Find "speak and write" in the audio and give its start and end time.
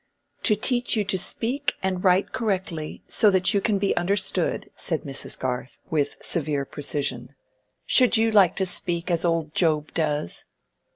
1.19-2.33